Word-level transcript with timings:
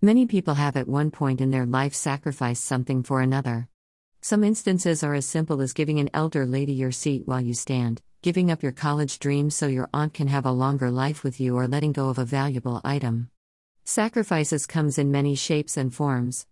Many 0.00 0.26
people 0.26 0.54
have 0.54 0.76
at 0.76 0.86
one 0.86 1.10
point 1.10 1.40
in 1.40 1.50
their 1.50 1.66
life 1.66 1.92
sacrificed 1.92 2.64
something 2.64 3.02
for 3.02 3.20
another. 3.20 3.66
Some 4.20 4.44
instances 4.44 5.02
are 5.02 5.14
as 5.14 5.26
simple 5.26 5.60
as 5.60 5.72
giving 5.72 5.98
an 5.98 6.08
elder 6.14 6.46
lady 6.46 6.72
your 6.72 6.92
seat 6.92 7.26
while 7.26 7.40
you 7.40 7.52
stand, 7.52 8.00
giving 8.22 8.48
up 8.48 8.62
your 8.62 8.70
college 8.70 9.18
dreams 9.18 9.56
so 9.56 9.66
your 9.66 9.90
aunt 9.92 10.14
can 10.14 10.28
have 10.28 10.46
a 10.46 10.52
longer 10.52 10.88
life 10.88 11.24
with 11.24 11.40
you, 11.40 11.56
or 11.56 11.66
letting 11.66 11.90
go 11.90 12.10
of 12.10 12.18
a 12.18 12.24
valuable 12.24 12.80
item. 12.84 13.28
Sacrifices 13.84 14.66
comes 14.66 14.98
in 14.98 15.10
many 15.10 15.34
shapes 15.34 15.76
and 15.76 15.92
forms. 15.92 16.46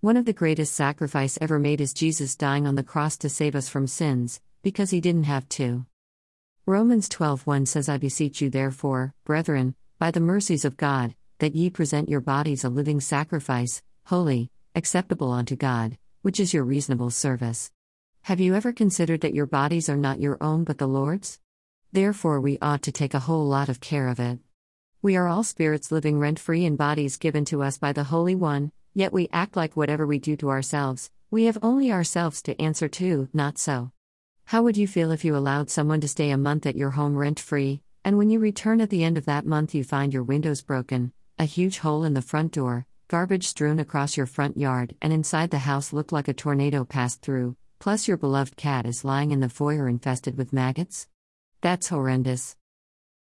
One 0.00 0.16
of 0.16 0.24
the 0.24 0.32
greatest 0.32 0.74
sacrifice 0.74 1.38
ever 1.40 1.60
made 1.60 1.80
is 1.80 1.94
Jesus 1.94 2.34
dying 2.34 2.66
on 2.66 2.74
the 2.74 2.82
cross 2.82 3.16
to 3.18 3.28
save 3.28 3.54
us 3.54 3.68
from 3.68 3.86
sins, 3.86 4.40
because 4.64 4.90
he 4.90 5.00
didn't 5.00 5.24
have 5.24 5.48
to. 5.50 5.86
Romans 6.66 7.08
12:1 7.08 7.68
says 7.68 7.88
I 7.88 7.96
beseech 7.96 8.40
you 8.40 8.50
therefore, 8.50 9.14
brethren, 9.24 9.76
by 10.00 10.10
the 10.10 10.18
mercies 10.18 10.64
of 10.64 10.76
God, 10.76 11.14
that 11.38 11.54
ye 11.54 11.70
present 11.70 12.08
your 12.08 12.20
bodies 12.20 12.64
a 12.64 12.68
living 12.68 13.00
sacrifice, 13.00 13.82
holy, 14.04 14.50
acceptable 14.74 15.30
unto 15.30 15.54
God, 15.54 15.96
which 16.22 16.40
is 16.40 16.52
your 16.52 16.64
reasonable 16.64 17.10
service. 17.10 17.70
Have 18.22 18.40
you 18.40 18.54
ever 18.54 18.72
considered 18.72 19.20
that 19.20 19.34
your 19.34 19.46
bodies 19.46 19.88
are 19.88 19.96
not 19.96 20.20
your 20.20 20.36
own 20.40 20.64
but 20.64 20.78
the 20.78 20.88
Lord's? 20.88 21.40
Therefore, 21.92 22.40
we 22.40 22.58
ought 22.60 22.82
to 22.82 22.92
take 22.92 23.14
a 23.14 23.20
whole 23.20 23.46
lot 23.46 23.68
of 23.68 23.80
care 23.80 24.08
of 24.08 24.18
it. 24.18 24.40
We 25.00 25.16
are 25.16 25.28
all 25.28 25.44
spirits 25.44 25.92
living 25.92 26.18
rent 26.18 26.38
free 26.38 26.64
in 26.64 26.74
bodies 26.74 27.16
given 27.16 27.44
to 27.46 27.62
us 27.62 27.78
by 27.78 27.92
the 27.92 28.04
Holy 28.04 28.34
One, 28.34 28.72
yet 28.92 29.12
we 29.12 29.28
act 29.32 29.56
like 29.56 29.76
whatever 29.76 30.06
we 30.06 30.18
do 30.18 30.36
to 30.36 30.50
ourselves, 30.50 31.10
we 31.30 31.44
have 31.44 31.58
only 31.62 31.92
ourselves 31.92 32.42
to 32.42 32.60
answer 32.60 32.88
to, 32.88 33.28
not 33.32 33.58
so. 33.58 33.92
How 34.46 34.62
would 34.62 34.76
you 34.76 34.88
feel 34.88 35.12
if 35.12 35.24
you 35.24 35.36
allowed 35.36 35.70
someone 35.70 36.00
to 36.00 36.08
stay 36.08 36.30
a 36.30 36.36
month 36.36 36.66
at 36.66 36.76
your 36.76 36.90
home 36.90 37.16
rent 37.16 37.38
free, 37.38 37.82
and 38.04 38.18
when 38.18 38.28
you 38.28 38.40
return 38.40 38.80
at 38.80 38.90
the 38.90 39.04
end 39.04 39.16
of 39.16 39.26
that 39.26 39.46
month, 39.46 39.74
you 39.74 39.84
find 39.84 40.12
your 40.12 40.22
windows 40.22 40.62
broken, 40.62 41.12
a 41.38 41.44
huge 41.44 41.78
hole 41.78 42.02
in 42.02 42.14
the 42.14 42.22
front 42.22 42.52
door, 42.52 42.84
garbage 43.06 43.46
strewn 43.46 43.78
across 43.78 44.16
your 44.16 44.26
front 44.26 44.56
yard, 44.56 44.96
and 45.00 45.12
inside 45.12 45.50
the 45.50 45.58
house 45.58 45.92
looked 45.92 46.10
like 46.10 46.26
a 46.26 46.34
tornado 46.34 46.84
passed 46.84 47.22
through, 47.22 47.56
plus 47.78 48.08
your 48.08 48.16
beloved 48.16 48.56
cat 48.56 48.84
is 48.84 49.04
lying 49.04 49.30
in 49.30 49.38
the 49.38 49.48
foyer 49.48 49.88
infested 49.88 50.36
with 50.36 50.52
maggots? 50.52 51.06
That's 51.60 51.88
horrendous. 51.88 52.56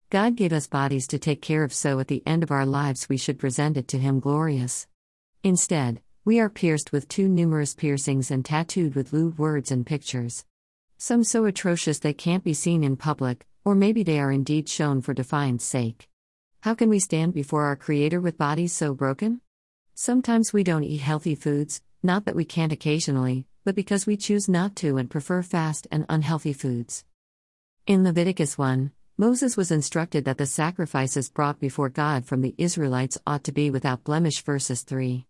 God 0.10 0.38
gave 0.38 0.54
us 0.54 0.68
bodies 0.68 1.08
to 1.08 1.20
take 1.20 1.42
care 1.42 1.64
of, 1.64 1.74
so 1.74 2.00
at 2.00 2.08
the 2.08 2.24
end 2.26 2.42
of 2.42 2.52
our 2.52 2.66
lives 2.66 3.10
we 3.10 3.18
should 3.18 3.38
present 3.38 3.76
it 3.76 3.90
to 3.90 4.00
Him 4.00 4.22
glorious. 4.22 4.88
Instead, 5.44 6.02
we 6.24 6.40
are 6.40 6.50
pierced 6.50 6.94
with 6.94 7.10
too 7.10 7.28
numerous 7.28 7.74
piercings 7.74 8.32
and 8.32 8.46
tattooed 8.46 8.96
with 8.96 9.12
lewd 9.12 9.38
words 9.38 9.72
and 9.72 9.86
pictures. 9.86 10.46
Some 10.98 11.26
so 11.26 11.44
atrocious 11.44 12.00
they 12.00 12.14
can't 12.14 12.46
be 12.46 12.54
seen 12.54 12.82
in 12.82 12.96
public, 12.96 13.46
or 13.66 13.76
maybe 13.76 14.04
they 14.04 14.20
are 14.22 14.32
indeed 14.32 14.70
shown 14.70 15.02
for 15.02 15.14
defiance 15.14 15.66
sake. 15.66 16.08
How 16.66 16.74
can 16.74 16.90
we 16.90 16.98
stand 16.98 17.36
before 17.36 17.66
our 17.66 17.76
Creator 17.76 18.20
with 18.20 18.40
bodies 18.40 18.74
so 18.74 18.96
broken? 18.96 19.40
Sometimes 19.94 20.52
we 20.52 20.64
don't 20.64 20.84
eat 20.84 20.98
healthy 20.98 21.36
foods, 21.36 21.84
not 22.02 22.26
that 22.26 22.36
we 22.36 22.44
can't 22.44 22.72
occasionally, 22.72 23.46
but 23.64 23.76
because 23.76 24.08
we 24.08 24.18
choose 24.18 24.50
not 24.50 24.76
to 24.78 24.98
and 24.98 25.08
prefer 25.08 25.44
fast 25.44 25.86
and 25.92 26.08
unhealthy 26.10 26.54
foods. 26.54 27.06
In 27.86 28.04
Leviticus 28.04 28.58
1, 28.58 28.92
Moses 29.16 29.56
was 29.56 29.70
instructed 29.70 30.26
that 30.26 30.40
the 30.40 30.48
sacrifices 30.48 31.30
brought 31.30 31.60
before 31.60 31.88
God 31.88 32.26
from 32.26 32.42
the 32.42 32.56
Israelites 32.58 33.20
ought 33.28 33.44
to 33.44 33.52
be 33.52 33.70
without 33.70 34.04
blemish. 34.04 34.42
Verses 34.42 34.82
3. 34.82 35.28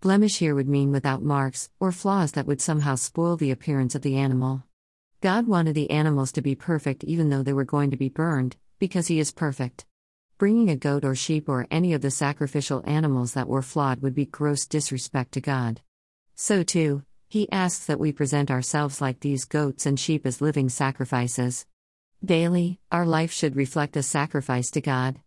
Blemish 0.00 0.38
here 0.38 0.54
would 0.54 0.70
mean 0.70 0.90
without 0.90 1.22
marks, 1.22 1.68
or 1.78 1.92
flaws 1.92 2.32
that 2.32 2.46
would 2.46 2.62
somehow 2.62 2.94
spoil 2.94 3.36
the 3.36 3.50
appearance 3.50 3.94
of 3.94 4.00
the 4.00 4.16
animal. 4.16 4.64
God 5.20 5.46
wanted 5.46 5.74
the 5.74 5.90
animals 5.90 6.32
to 6.32 6.40
be 6.40 6.54
perfect 6.54 7.04
even 7.04 7.28
though 7.28 7.42
they 7.42 7.52
were 7.52 7.66
going 7.66 7.90
to 7.90 7.98
be 7.98 8.08
burned, 8.08 8.56
because 8.78 9.08
He 9.08 9.20
is 9.20 9.30
perfect. 9.30 9.84
Bringing 10.38 10.70
a 10.70 10.76
goat 10.76 11.04
or 11.04 11.16
sheep 11.16 11.48
or 11.48 11.66
any 11.68 11.94
of 11.94 12.00
the 12.00 12.12
sacrificial 12.12 12.84
animals 12.86 13.32
that 13.32 13.48
were 13.48 13.60
flawed 13.60 14.02
would 14.02 14.14
be 14.14 14.24
gross 14.24 14.68
disrespect 14.68 15.32
to 15.32 15.40
God. 15.40 15.80
So, 16.36 16.62
too, 16.62 17.02
He 17.28 17.50
asks 17.50 17.86
that 17.86 17.98
we 17.98 18.12
present 18.12 18.48
ourselves 18.48 19.00
like 19.00 19.18
these 19.18 19.44
goats 19.44 19.84
and 19.84 19.98
sheep 19.98 20.24
as 20.24 20.40
living 20.40 20.68
sacrifices. 20.68 21.66
Daily, 22.24 22.78
our 22.92 23.04
life 23.04 23.32
should 23.32 23.56
reflect 23.56 23.96
a 23.96 24.02
sacrifice 24.04 24.70
to 24.70 24.80
God. 24.80 25.18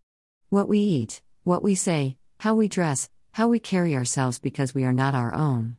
What 0.48 0.66
we 0.66 0.78
eat, 0.78 1.20
what 1.44 1.62
we 1.62 1.74
say, 1.74 2.16
how 2.40 2.54
we 2.54 2.66
dress, 2.66 3.10
how 3.32 3.48
we 3.48 3.58
carry 3.58 3.94
ourselves 3.94 4.38
because 4.38 4.74
we 4.74 4.84
are 4.84 4.94
not 4.94 5.14
our 5.14 5.34
own. 5.34 5.76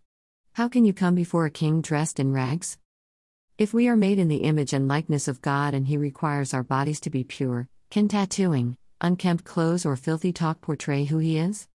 How 0.52 0.68
can 0.68 0.86
you 0.86 0.94
come 0.94 1.16
before 1.16 1.48
a 1.48 1.50
king 1.50 1.82
dressed 1.82 2.20
in 2.20 2.34
rags? 2.34 2.78
If 3.58 3.74
we 3.74 3.88
are 3.88 3.98
made 3.98 4.20
in 4.20 4.28
the 4.28 4.44
image 4.44 4.74
and 4.74 4.88
likeness 4.88 5.28
of 5.28 5.42
God 5.42 5.74
and 5.74 5.88
He 5.88 5.98
requires 5.98 6.54
our 6.54 6.64
bodies 6.64 7.00
to 7.00 7.10
be 7.10 7.24
pure, 7.24 7.68
can 7.90 8.08
tattooing, 8.08 8.78
unkempt 9.04 9.44
clothes, 9.44 9.86
or 9.86 9.96
filthy 9.96 10.32
talk 10.32 10.62
portray 10.62 11.04
who 11.04 11.18
He 11.18 11.38
is? 11.38 11.68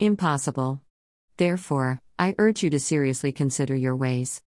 Impossible. 0.00 0.80
Therefore, 1.36 2.02
I 2.18 2.34
urge 2.38 2.62
you 2.62 2.70
to 2.70 2.80
seriously 2.80 3.32
consider 3.32 3.76
your 3.76 3.96
ways. 3.96 4.42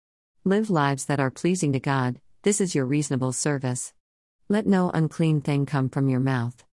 Live 0.43 0.69
lives 0.69 1.05
that 1.05 1.19
are 1.19 1.31
pleasing 1.31 1.71
to 1.73 1.79
God, 1.79 2.19
this 2.41 2.59
is 2.59 2.75
your 2.75 2.85
reasonable 2.85 3.31
service. 3.31 3.93
Let 4.49 4.65
no 4.65 4.89
unclean 4.93 5.41
thing 5.41 5.65
come 5.65 5.89
from 5.89 6.09
your 6.09 6.19
mouth. 6.19 6.65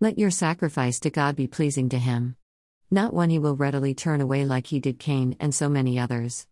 Let 0.00 0.18
your 0.18 0.30
sacrifice 0.30 0.98
to 1.00 1.10
God 1.10 1.36
be 1.36 1.46
pleasing 1.46 1.88
to 1.90 1.98
Him. 1.98 2.36
Not 2.90 3.14
one 3.14 3.30
He 3.30 3.38
will 3.38 3.56
readily 3.56 3.94
turn 3.94 4.20
away 4.20 4.44
like 4.44 4.66
He 4.66 4.80
did 4.80 4.98
Cain 4.98 5.36
and 5.38 5.54
so 5.54 5.68
many 5.68 5.98
others. 5.98 6.42